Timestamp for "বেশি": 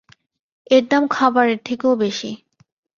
1.95-2.31